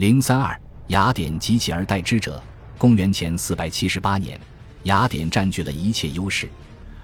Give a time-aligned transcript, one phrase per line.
[0.00, 2.42] 零三二，雅典及其而代之者。
[2.78, 4.40] 公元前四百七十八年，
[4.84, 6.48] 雅典占据了一切优势，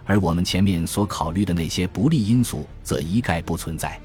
[0.07, 4.01] 而我们前面所考虑的那些不利因素则一概不存在。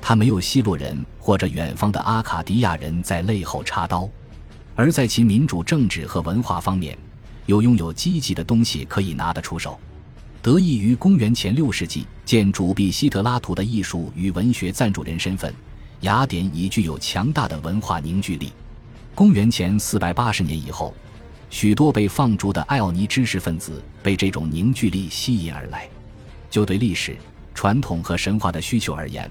[0.00, 4.08] 他没有希洛人或者远方的阿卡迪亚人在背后插刀，
[4.76, 6.96] 而在其民主政治和文化方面，
[7.46, 9.76] 又拥有积极的东西可以拿得出手。
[10.40, 15.52] 得益于公元前六世纪建主毕希特拉图的艺术与文学赞助人身份，
[16.02, 18.52] 雅典已具有强大的文化凝聚力。
[19.14, 20.94] 公元前四百八十年以后，
[21.50, 25.88] 许多被放逐的艾奥尼知识分子被这种凝聚力吸引而来。
[26.48, 27.16] 就对历史、
[27.52, 29.28] 传统和神话的需求而言，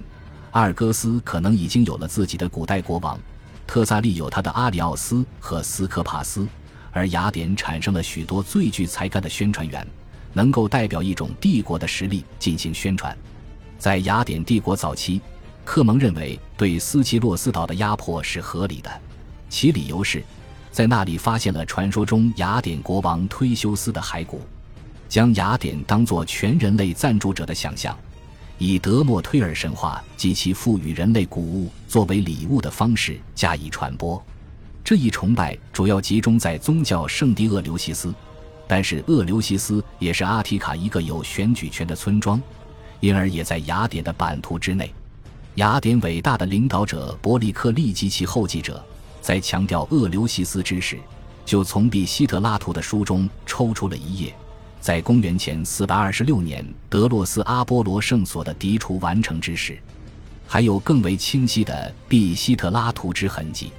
[0.52, 3.18] 阿尔戈斯可能已经有了自己的古代国王，
[3.66, 6.46] 特萨利有他的阿里奥斯和斯科帕斯，
[6.92, 9.88] 而雅典产生了许多最具才干的宣传员。
[10.34, 13.18] 能够代表一种帝国的实力进行宣传。
[13.80, 15.20] 在雅典帝国早期，
[15.68, 18.90] 克蒙认为对斯奇洛斯岛的压迫是合理的，
[19.50, 20.24] 其理由是，
[20.72, 24.40] 在那里发现了传说中雅典国王忒修斯的骸骨，
[25.10, 27.96] 将雅典当作全人类赞助者的想象，
[28.58, 34.24] 以德莫忒尔神话及其赋予人类谷物作为礼物的方式加以传播。
[34.86, 38.16] 这一崇拜主要集中在宗教圣地厄留西斯。
[38.70, 42.42] 但是厄留西斯也是阿提卡一个有选举权的村庄，
[43.02, 44.94] 因而也在雅典的版图之内。
[45.58, 48.84] 雅典伟大的领导者伯里克利及其后继者，
[49.22, 51.00] 在强调厄留西斯之时，
[51.46, 54.36] 就从毕希特拉图的书中抽出了一页，
[54.80, 59.80] 在公元前四百二十六年德洛斯阿波罗圣所的涤除完成之时，
[60.46, 63.72] 还有更为清晰的毕希特拉图之痕迹。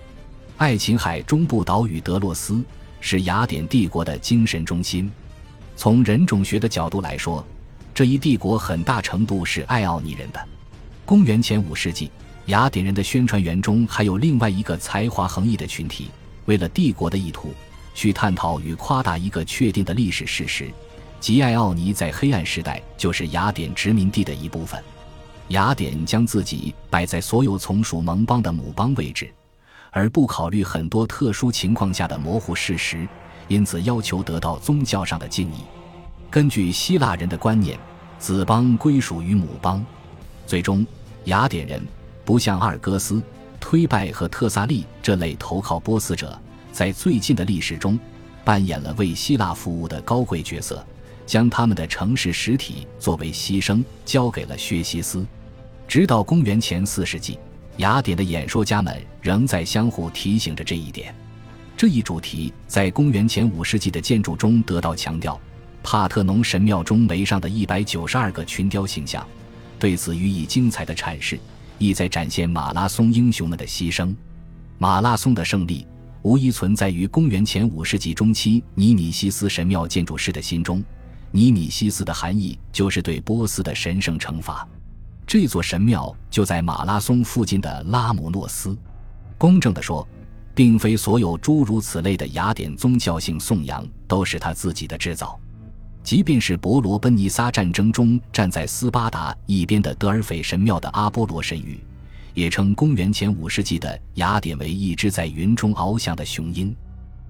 [0.57, 2.61] 爱琴海中部岛屿德洛斯。
[3.01, 5.09] 是雅典帝国的精神中心。
[5.77, 7.47] 从人种学的角度来说，
[7.95, 10.49] 这一帝国很大程度是爱奥尼人的。
[11.09, 12.11] 公元前五世纪，
[12.49, 16.11] 雅典人的宣传员中还有另外一个才华横溢的群体，
[16.45, 17.55] 为了帝国的意图，
[17.95, 20.71] 去探讨与夸大一个确定的历史事实，
[21.19, 24.79] 即爱奥尼在黑暗时代就是雅典殖民地的一部分。
[25.49, 29.33] 雅典将自己摆在所有从属盟邦的母邦位置。
[29.91, 33.09] 而不考虑很多特殊情况下的模糊事实，
[33.49, 35.61] 因此要求得到宗教上的敬意。
[36.29, 37.79] 根据希腊人的观念，
[38.19, 39.83] 子邦归属于母邦。
[40.47, 40.87] 最终，
[41.29, 41.81] 雅典人
[42.25, 43.23] 不像阿尔戈斯、
[43.61, 46.39] 推拜和特萨利这类投靠波斯者，
[46.73, 47.99] 在最近的历史中
[48.45, 50.85] 扮演了为希腊服务的高贵角色，
[51.27, 55.27] 将他们的城市实体作为牺牲交给了薛西斯。
[55.87, 57.39] 直到公元前四世纪。
[57.79, 61.15] 雅典的演说家们仍在相互提醒着这一点。
[61.77, 65.41] 这一主题在公元前五世纪的建筑中得到强调。
[65.81, 69.25] 帕特农神庙中围上的一百九十二个群雕形象，
[69.79, 71.39] 对此予以精彩的阐释，
[71.79, 74.15] 意在展现马拉松英雄们的牺牲。
[74.79, 75.87] 马拉松的胜利
[76.23, 80.83] 无疑存在于公元前五世纪中期尼米西斯神庙建筑师的心中。
[81.31, 84.67] 尼米西斯的含义就是对波斯的神圣惩罚。
[85.27, 88.77] 这座神庙就在马拉松附近的拉姆诺斯。
[89.37, 90.07] 公正地说，
[90.55, 95.39] 并非所有诸如此类的雅典宗教性颂扬都是他自己的制造。
[96.09, 101.77] 即便是伯罗奔尼撒战争中站在斯巴达一边的德尔斐神庙的阿波罗神谕，
[102.33, 106.75] 也称公元前五世纪的雅典为一只在云中翱翔的雄鹰。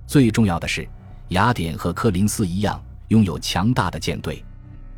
[0.06, 0.88] 最重要的是，
[1.30, 4.44] 雅典和科林斯一样，拥有强大的舰队。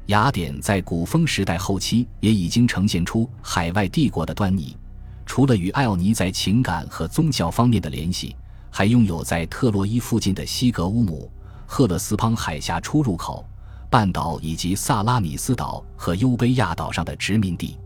[0.09, 4.77] 雅典在古风时代后期也已经呈现出海外帝国的端倪，
[5.25, 8.37] 除了与艾奥尼在情感和宗教方面的联系，
[8.69, 11.33] 还拥有在特洛伊附近的西格乌姆、
[11.65, 13.43] 赫勒斯滂海峡出入口、
[13.91, 17.77] 半岛以及萨拉米斯岛和优卑亚岛上的殖民地。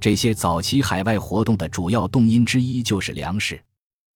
[0.00, 3.62] 这些早期海外活动的主要动因之一就是粮食，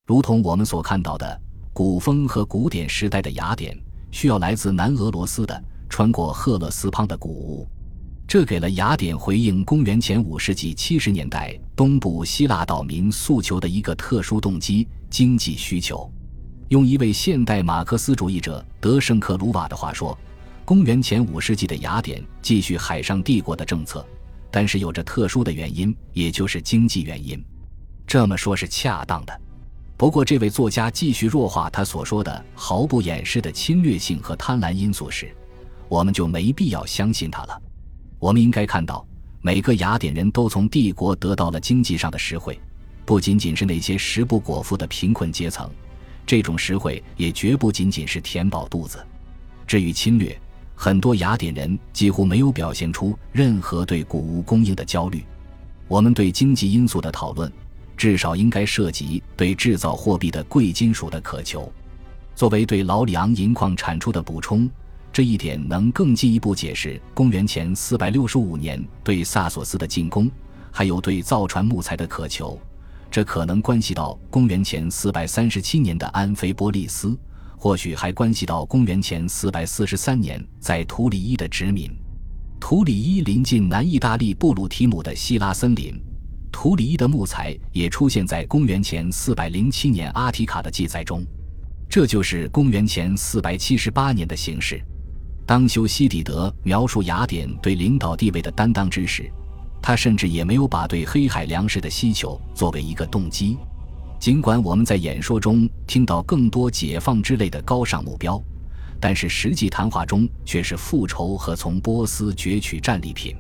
[0.07, 1.41] 如同我们所看到的，
[1.73, 3.79] 古风和古典时代的雅典
[4.11, 5.63] 需要来自南俄罗斯的。
[5.89, 7.67] 穿过赫勒斯滂的谷物，
[8.27, 16.11] 这给了雅典回应公元前五世纪七十年代东部希腊岛民诉求的一个特殊动机——经济需求。
[16.71, 20.19] 用一位现代马克思主义者德圣克鲁瓦的话说，
[20.67, 24.05] 公元前五世纪的雅典继续海上帝国的政策，
[24.51, 27.41] 但是有着特殊的原因，也就是经济原因。
[28.05, 29.41] 这么说是恰当的。
[29.97, 35.33] 不过，这位作家继续弱化他所说的毫不掩饰的侵略性和贪婪因素时。
[35.89, 37.63] 我们就没必要相信他了。
[38.19, 39.07] 我们应该看到，
[39.43, 42.59] 每个雅典人都从帝国得到了经济上的实惠，
[43.05, 45.71] 不仅仅是那些食不果腹的贫困阶层，
[46.27, 48.99] 这种实惠也绝不仅仅是填饱肚子。
[49.65, 50.37] 至于侵略，
[50.79, 55.25] 很多雅典人几乎没有表现出任何对谷物供应的焦虑。
[55.89, 57.51] 我们对经济因素的讨论，
[57.97, 61.73] 至少应该涉及对制造货币的贵金属的渴求。
[62.35, 64.69] 作为对劳里昂银矿产出的补充，
[65.11, 70.31] 这一点能更进一步解释公元前465年对萨索斯的进攻，
[70.71, 72.61] 还有对造船木材的渴求。
[73.11, 77.17] 这可能关系到公元前437年的安菲波利斯，
[77.57, 81.91] 或许还关系到公元前443年在图里伊的殖民。
[82.61, 85.95] 图里伊临近南意大利布鲁提姆的希拉森林，
[86.53, 91.25] 图里伊的木材也出现在公元前407年阿提卡的记载中。
[91.89, 94.83] 这就是公元前478年的形势。
[95.47, 99.31] 当修昔底德描述雅典对领导地位的担当之时，
[99.81, 103.57] 他甚至也没有把对黑海粮食的需求作为一个动机。
[104.19, 108.43] 尽管我们在演说中听到更多解放之类的高尚目标。
[108.99, 113.37] 但是实际谈话中却是复仇和从波斯攫取战利品。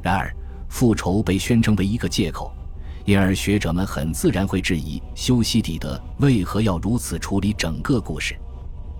[0.00, 0.32] 然而，
[0.68, 2.52] 复仇被宣称为一个借口，
[3.04, 8.36] 因而学者们很自然会质疑修昔底德为何要如此处理整个故事。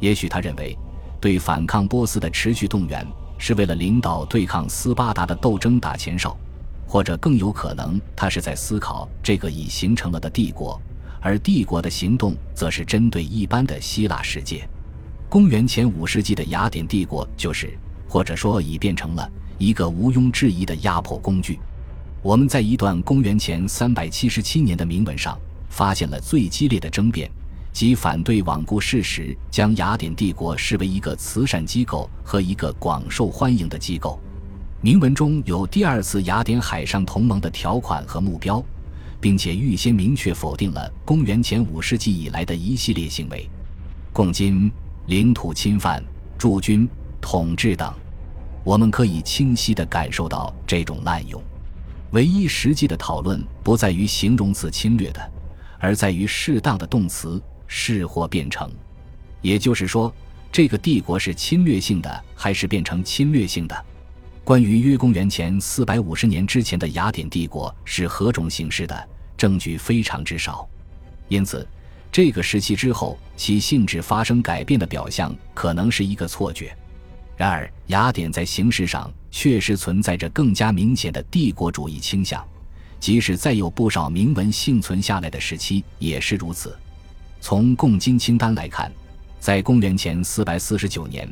[0.00, 0.76] 也许他认为，
[1.20, 3.06] 对反抗波斯的持续动员
[3.38, 6.37] 是为了领导对抗斯巴达的斗争打前哨，
[6.88, 10.81] 或者更有可能，他是在思考这个已形成了的帝国，
[11.25, 14.69] 而帝国的行动则是针对一般的希腊世界。
[15.26, 17.73] 公元前五世纪的雅典帝国就是，
[18.06, 19.26] 或者说已变成了
[19.56, 21.59] 一个毋庸置疑的压迫工具。
[22.23, 25.38] 我们在一段公元前三百七十七年的铭文上
[25.71, 27.31] 发现了最激烈的争辩，
[27.73, 34.20] 即反对罔顾事实，将雅典帝国视为一个慈善机构和一个广受欢迎的机构。
[34.82, 38.62] 铭文中有第二次雅典海上同盟的条款和目标，
[39.25, 43.49] 并且预先明确否定了公元前五世纪以来的一系列行为，
[44.12, 44.71] 共今。
[45.06, 46.05] 领土侵犯、
[46.37, 46.87] 驻军、
[47.23, 47.91] 统治等，
[48.62, 51.43] 我们可以清晰地感受到这种滥用。
[52.11, 55.32] 唯一实际的讨论不在于形容词“侵略”的，
[55.79, 58.70] 而在于适当的动词“是”或“变成”。
[59.41, 60.15] 也就是说，
[60.53, 63.85] 这个帝国是侵略性的还是变成侵略性的？
[64.43, 70.69] 关于约公元前四百五十年之前的雅典帝国是何种形式的，证据非常之少。
[71.28, 71.66] 因此。
[72.12, 76.72] 这个时期之后，其性质发生改变的表象可能是一个错觉。
[77.36, 82.46] 然而，雅典在形式上确实存在着更加明显的帝国主义倾向，
[83.00, 86.78] 即使再有不少铭文幸存下来的时期也是如此。
[87.40, 88.92] 从共金清单来看，
[89.40, 91.28] 在公元前449年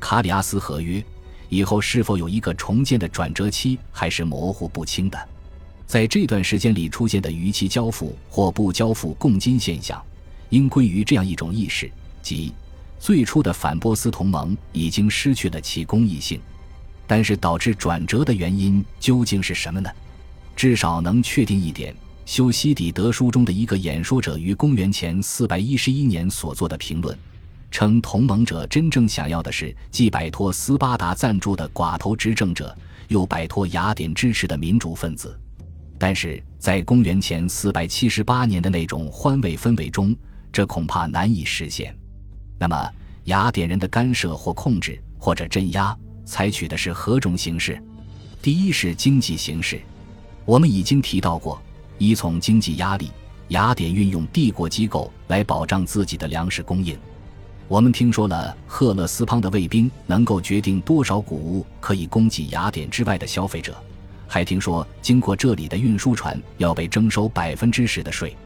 [0.00, 1.00] 卡里阿斯合约
[1.48, 5.28] 以后，是否有一个重建的转折期还是模糊不清的。
[5.86, 10.02] 在这段时间里出现的逾期交付或不交付贡金现象。
[10.50, 11.90] 应归于这样一种意识，
[12.22, 12.52] 即
[13.00, 16.40] 最初的反波斯同盟已经失去了其公益性。
[17.06, 19.90] 但是导致转折的原因究竟是什么呢？
[20.56, 21.94] 至少能确定一点：
[22.24, 27.18] 修昔底德书中的一个演说者于公元前411年所做的评论，
[27.70, 32.74] 称同盟者真正想要的是既摆脱斯巴达赞助的寡头执政者，
[33.08, 35.38] 又摆脱雅典支持的民主分子。
[35.98, 40.14] 但是在公元前478年的那种欢慰氛围中，
[40.52, 41.96] 这恐怕难以实现。
[42.58, 42.90] 那么，
[43.24, 47.82] 雅典人的干涉或控制或者镇压采取的是何种形式？
[48.42, 49.80] 第一是经济形式。
[50.44, 51.60] 我们已经提到过，
[51.98, 53.10] 依从经济压力，
[53.48, 56.98] 雅典运用帝国机构来保障自己的粮食供应。
[57.66, 63.74] 我们听说了赫勒斯滂的卫兵能够决定多少谷物可以供给雅典之外的消费者，
[64.34, 68.36] 还听说经过这里的运输船要被征收百分之十的税。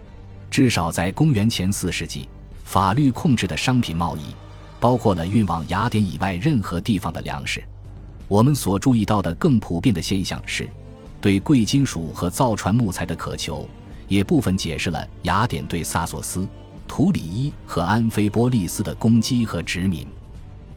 [0.50, 2.28] 至少在公元前四世纪，
[2.62, 4.34] 法律控制的商品贸易，
[4.78, 7.64] 包括了运往雅典以外任何地方的粮食。
[8.28, 10.68] 我们所注意到的更普遍的现象是，
[11.22, 13.66] 对贵金属和造船木材的渴求，
[14.08, 16.46] 也部分解释了雅典对萨索斯、
[16.86, 20.06] 图里伊和安菲波利斯的攻击和殖民。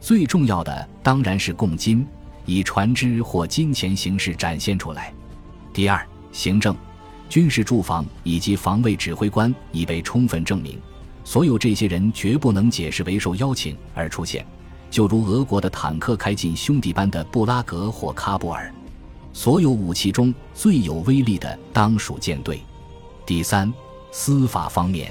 [0.00, 2.06] 最重要的当然是贡金，
[2.44, 5.12] 以船只或金钱形式展现出来。
[5.72, 6.76] 第二，行政。
[7.28, 10.78] 军事驻防以及防卫指挥官已被充分证明，
[11.24, 14.44] 所有这些人绝不能解释为受邀请而出现，
[14.90, 18.70] 就如俄国的坦克开进兄弟班的布拉格或喀布尔。
[19.32, 22.60] 所有武器中最有威力的当属舰队。
[23.24, 23.72] 第三，
[24.10, 25.10] 司法方面，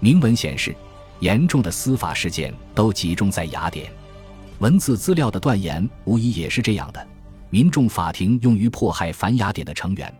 [0.00, 0.74] 明文显示，
[1.20, 3.92] 严重的司法事件都集中在雅典。
[4.64, 7.06] 文字资料的断言无疑也是这样的。
[7.50, 10.10] 民众法庭用于迫害反雅典的成员。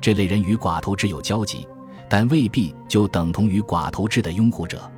[0.00, 1.64] 这类人与寡头制有交集，
[2.10, 4.90] 但未必就等同于寡头制的拥护者。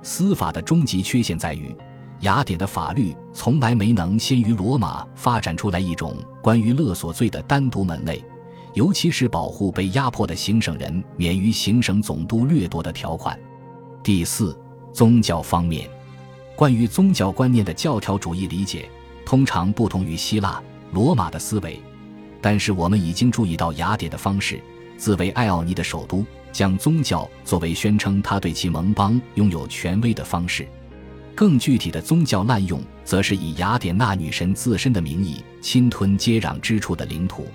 [0.00, 1.74] 司法的终极缺陷在于，
[2.20, 8.24] 雅典的法律从来没能先于罗马发展出来一种关于勒索罪的单独门类，
[8.74, 13.36] 尤其是保护被压迫的行省人免于行省总督掠夺的条款。
[14.04, 14.56] 第四，
[14.92, 15.90] 宗教方面，
[16.56, 18.88] 关于宗教观念的教条主义理解
[19.26, 20.60] 通常不同于希腊、
[20.90, 21.78] 罗马的思维，
[22.40, 24.58] 但是我们已经注意到雅典的方式，
[24.96, 30.66] 自为爱奥尼的首都，将宗教作为宣称他对其盟邦拥有权威的方式。
[31.34, 37.46] 更具体的宗教滥用，则是以雅典娜女神自身的名义侵吞接壤之处的领土。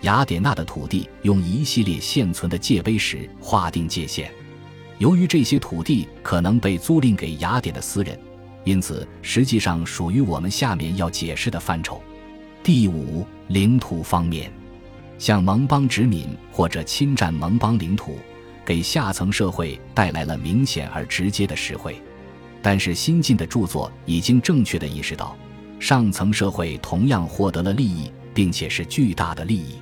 [0.00, 4.28] 雅典娜的土地用一系列现存的界碑石划定界限。
[4.98, 8.18] 由于这些土地可能被租赁给雅典的私人，
[8.68, 12.02] 因此实际上属于我们下面要解释的范畴。
[12.62, 14.52] 第五，领土方面，
[15.16, 18.18] 向盟邦殖民或者侵占盟邦领土，
[18.66, 21.96] 给下层社会带来了明显而直接的实惠。
[22.60, 25.34] 但是新近的著作已经正确地意识到，
[25.80, 29.76] 上层社会同样获得了利益，并且是巨大的利益。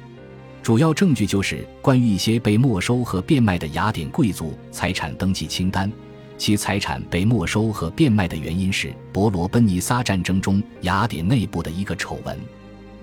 [0.63, 5.91] 主要证据就是关于一些被没收和变卖的雅典贵族财产登记清单，
[6.39, 12.39] 其财产被没收和变卖的原因是伯罗奔尼撒战争中雅典内部的一个丑闻。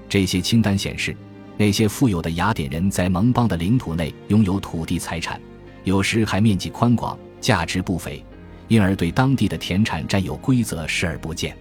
[0.07, 1.15] 这些清单显示，
[1.57, 5.41] 那些富有的雅典人在盟邦的领土内拥有土地财产，
[5.83, 8.23] 有时还面积宽广，价值不菲。
[8.69, 11.55] 因而对当地的田产占有规则视而不见，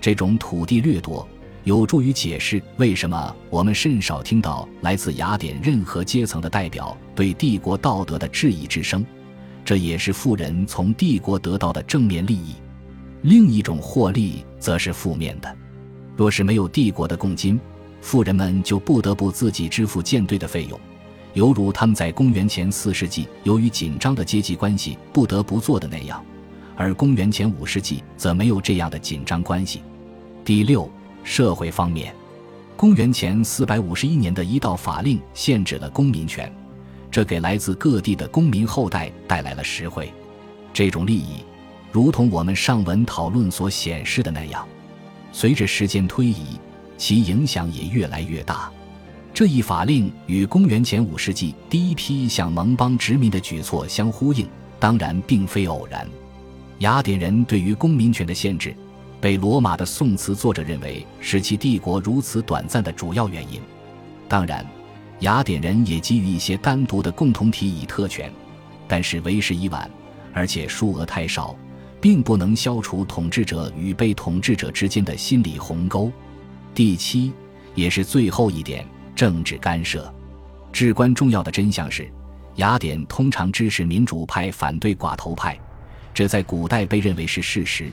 [0.00, 1.26] 这种土地掠夺
[1.64, 9.04] 有助于解释为什么我们甚少听到来自雅典任何阶层的代表对帝国道德的质疑之声。
[9.64, 12.54] 这也是富人从帝国得到的正面利益。
[13.22, 15.56] 另一种获利则是负面的。
[16.16, 17.58] 若是没有帝国的贡金，
[18.00, 20.78] 富人们就不得不自己支付舰队的费用，
[21.32, 26.22] 犹如他们在公元前四世纪由于紧张的阶级关系不得不做的那样。
[26.76, 29.82] 而公元前五世纪则没有这样的紧张关系。
[30.44, 30.90] 第六，
[31.22, 32.14] 社会方面，
[32.76, 36.52] 公元前四百五十一年的一道法令限制了公民权，
[37.14, 40.12] 这给来自各地的公民后代带来了实惠。
[40.72, 41.44] 这种利益，
[41.92, 44.66] 如同我们上文讨论所显示的那样，
[45.30, 46.58] 随着时间推移，
[46.96, 48.68] 其影响也越来越大。
[49.32, 54.48] 这一法令与公元前五世纪第一批向盟邦殖民的举措相呼应，
[54.80, 56.04] 当然并非偶然。
[56.80, 58.74] 雅典人对于公民权的限制，
[59.20, 63.60] 被罗马的宋词作者认为是其帝国如此短暂的主要原因。
[64.28, 64.66] 当然，
[65.20, 68.30] 雅典人也给予一些单独的共同体以特权，
[68.86, 69.90] 但是为时已晚，
[70.32, 71.56] 而且数额太少，
[72.00, 76.12] 并不能消除统治者与被统治者之间的心理鸿沟。
[76.74, 77.32] 第七，
[77.74, 80.12] 也是最后一点，政治干涉。
[80.72, 82.10] 至关重要的真相是，
[82.56, 85.58] 雅典通常支持民主派，反对寡头派。
[86.12, 87.90] 这在古代被认为是事实，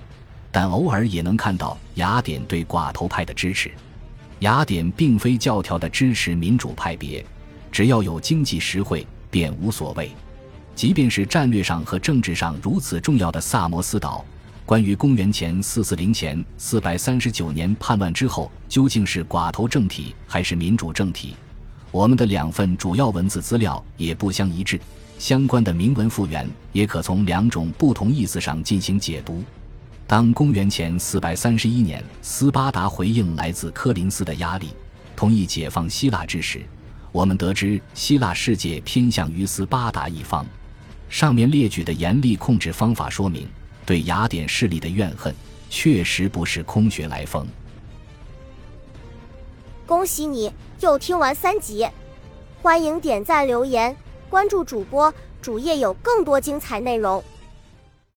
[0.51, 3.72] 但偶尔也能看到雅典对寡头派的支持。
[4.41, 7.24] 雅典并非教条的支持民主派别，
[7.71, 10.12] 只要有经济实惠便无所谓。
[10.74, 14.25] 即便是战略上和政治上如此重要的萨摩斯岛，
[14.65, 21.36] 关于公元前四四零前四百三十九年叛乱之后究竟是寡头政体还是民主政体，
[21.91, 24.79] 我们的两份主要文字资料也不相一致。
[25.19, 29.43] 相关的铭文复原也可从两种不同意思上进行解读。
[30.12, 34.72] 当公元前四百三十一年斯巴达回应来自科林斯的压力，
[35.15, 36.62] 同意解放希腊之时，
[37.13, 40.46] 我们得知希腊世界偏向于斯巴达一方。
[41.08, 43.48] 上面列举的严厉控制方法说明，
[43.86, 45.34] 对雅典势力的怨恨
[45.70, 47.48] 确实不是空穴来风。
[49.88, 50.51] 恭喜你
[50.82, 51.88] 又听完三集，
[52.62, 53.96] 欢迎点赞留言。
[54.30, 57.24] 关注主播，主页有更多精彩内容。